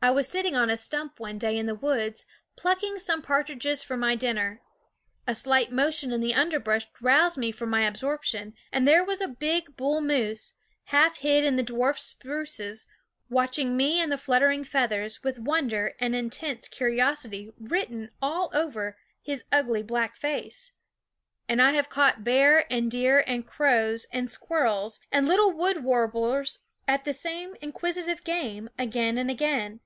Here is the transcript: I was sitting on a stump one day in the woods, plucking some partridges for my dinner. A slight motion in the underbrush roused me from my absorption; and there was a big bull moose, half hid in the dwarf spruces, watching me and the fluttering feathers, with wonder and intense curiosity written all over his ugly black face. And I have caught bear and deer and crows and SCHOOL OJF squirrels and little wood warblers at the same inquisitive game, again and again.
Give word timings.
I 0.00 0.12
was 0.12 0.28
sitting 0.28 0.54
on 0.54 0.70
a 0.70 0.76
stump 0.76 1.18
one 1.18 1.38
day 1.38 1.58
in 1.58 1.66
the 1.66 1.74
woods, 1.74 2.24
plucking 2.54 3.00
some 3.00 3.20
partridges 3.20 3.82
for 3.82 3.96
my 3.96 4.14
dinner. 4.14 4.62
A 5.26 5.34
slight 5.34 5.72
motion 5.72 6.12
in 6.12 6.20
the 6.20 6.34
underbrush 6.36 6.86
roused 7.00 7.36
me 7.36 7.50
from 7.50 7.68
my 7.70 7.84
absorption; 7.84 8.54
and 8.70 8.86
there 8.86 9.02
was 9.02 9.20
a 9.20 9.26
big 9.26 9.76
bull 9.76 10.00
moose, 10.00 10.54
half 10.84 11.16
hid 11.18 11.44
in 11.44 11.56
the 11.56 11.64
dwarf 11.64 11.98
spruces, 11.98 12.86
watching 13.28 13.76
me 13.76 14.00
and 14.00 14.12
the 14.12 14.16
fluttering 14.16 14.62
feathers, 14.62 15.24
with 15.24 15.36
wonder 15.36 15.94
and 15.98 16.14
intense 16.14 16.68
curiosity 16.68 17.50
written 17.58 18.12
all 18.22 18.50
over 18.54 18.96
his 19.20 19.44
ugly 19.50 19.82
black 19.82 20.14
face. 20.14 20.70
And 21.48 21.60
I 21.60 21.72
have 21.72 21.88
caught 21.90 22.22
bear 22.22 22.72
and 22.72 22.88
deer 22.88 23.24
and 23.26 23.44
crows 23.44 24.06
and 24.12 24.30
SCHOOL 24.30 24.30
OJF 24.30 24.32
squirrels 24.58 25.00
and 25.10 25.26
little 25.26 25.50
wood 25.50 25.82
warblers 25.82 26.60
at 26.86 27.04
the 27.04 27.12
same 27.12 27.56
inquisitive 27.60 28.22
game, 28.22 28.70
again 28.78 29.18
and 29.18 29.28
again. 29.28 29.80